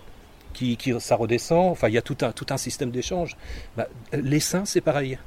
qui, 0.54 0.76
qui- 0.76 0.99
ça 1.00 1.16
redescend. 1.16 1.71
Enfin, 1.71 1.88
il 1.88 1.95
y 1.95 1.99
a 1.99 2.02
tout 2.02 2.16
un, 2.23 2.33
tout 2.33 2.47
un 2.50 2.57
système 2.57 2.90
d'échange. 2.90 3.37
Bah, 3.76 3.88
les 4.12 4.40
seins, 4.40 4.64
c'est 4.64 4.80
pareil. 4.80 5.18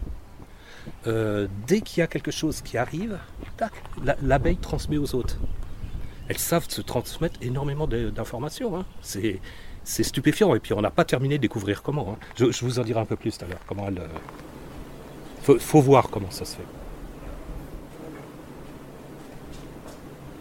Dès 1.05 1.81
qu'il 1.81 1.99
y 1.99 2.03
a 2.03 2.07
quelque 2.07 2.31
chose 2.31 2.61
qui 2.61 2.77
arrive, 2.77 3.19
l'abeille 4.23 4.57
transmet 4.57 4.97
aux 4.97 5.13
autres. 5.13 5.37
Elles 6.27 6.37
savent 6.37 6.69
se 6.69 6.81
transmettre 6.81 7.39
énormément 7.41 7.87
d'informations. 7.87 8.77
Hein. 8.77 8.85
C'est 9.01 10.03
stupéfiant. 10.03 10.55
Et 10.55 10.59
puis 10.59 10.73
on 10.73 10.81
n'a 10.81 10.91
pas 10.91 11.05
terminé 11.05 11.37
de 11.37 11.41
découvrir 11.41 11.81
comment. 11.81 12.15
Hein. 12.17 12.25
Je, 12.37 12.65
vous 12.65 12.79
en 12.79 12.83
dirai 12.83 12.99
un 12.99 13.05
peu 13.05 13.15
plus 13.15 13.37
tout 13.37 13.45
à 13.45 13.47
l'heure. 13.47 13.61
Comment 13.67 13.87
elle. 13.87 13.99
Euh, 13.99 15.57
faut 15.59 15.81
voir 15.81 16.09
comment 16.09 16.31
ça 16.31 16.45
se 16.45 16.55
fait. 16.57 16.63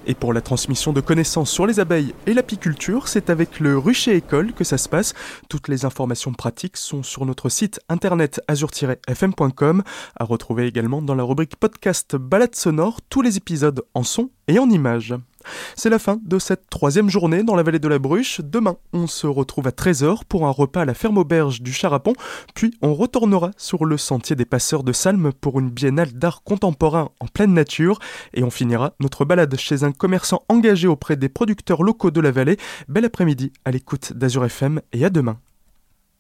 Et 0.07 0.15
pour 0.15 0.33
la 0.33 0.41
transmission 0.41 0.93
de 0.93 1.01
connaissances 1.01 1.51
sur 1.51 1.67
les 1.67 1.79
abeilles 1.79 2.15
et 2.27 2.33
l'apiculture, 2.33 3.07
c'est 3.07 3.29
avec 3.29 3.61
le 3.61 3.77
Rucher 3.77 4.17
École 4.17 4.53
que 4.53 4.65
ça 4.65 4.79
se 4.79 4.89
passe. 4.89 5.15
Toutes 5.49 5.69
les 5.69 5.85
informations 5.85 6.33
pratiques 6.33 6.79
sont 6.79 7.03
sur 7.03 7.27
notre 7.27 7.49
site 7.49 7.81
internet 7.89 8.41
azur-fm.com, 8.49 9.83
à 10.19 10.25
retrouver 10.25 10.67
également 10.67 11.03
dans 11.03 11.15
la 11.15 11.23
rubrique 11.23 11.57
podcast 11.57 12.17
Balade 12.17 12.55
sonore, 12.55 13.01
tous 13.11 13.23
les 13.23 13.37
épisodes 13.37 13.83
en 13.95 14.03
son 14.03 14.31
et 14.49 14.59
en 14.59 14.71
images. 14.71 15.15
C'est 15.77 15.91
la 15.91 15.99
fin 15.99 16.19
de 16.23 16.39
cette 16.39 16.69
troisième 16.69 17.09
journée 17.11 17.43
dans 17.43 17.55
la 17.55 17.63
vallée 17.63 17.79
de 17.79 17.89
la 17.89 17.99
Bruche. 17.99 18.41
Demain, 18.43 18.77
on 18.93 19.07
se 19.07 19.27
retrouve 19.27 19.67
à 19.67 19.71
13h 19.71 20.21
pour 20.29 20.47
un 20.47 20.51
repas 20.51 20.83
à 20.83 20.85
la 20.85 20.95
ferme 20.95 21.19
auberge 21.19 21.63
du 21.63 21.73
Charapon, 21.73 22.13
puis 22.55 22.75
on 22.83 22.95
retournera 22.95 23.51
sur 23.57 23.85
le 23.85 23.97
sentier 23.97 24.37
des 24.37 24.45
passeurs 24.45 24.85
de 24.85 24.93
Salmes 24.93 25.33
pour 25.41 25.59
une 25.59 25.71
biennale 25.71 26.13
d'art 26.13 26.43
contemporain 26.43 27.11
en 27.21 27.27
pleine 27.27 27.55
nature, 27.55 27.99
et 28.35 28.43
on 28.43 28.51
finira 28.51 28.95
notre 29.01 29.25
balade 29.25 29.57
chez 29.57 29.85
un 29.85 29.93
commerçant 29.93 30.43
engagé 30.49 30.89
auprès 30.89 31.17
des 31.17 31.29
producteurs 31.29 31.83
locaux 31.83 32.11
de 32.11 32.21
la 32.21 32.31
vallée. 32.31 32.57
Bel 32.89 33.05
après-midi 33.05 33.53
à 33.65 33.71
l'écoute 33.71 34.13
d'Azur 34.13 34.45
FM 34.45 34.81
et 34.93 35.05
à 35.05 35.11
demain. 35.11 35.39